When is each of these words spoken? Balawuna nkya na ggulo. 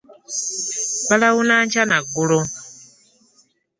Balawuna 1.07 1.53
nkya 1.65 1.83
na 1.89 1.97
ggulo. 2.05 2.39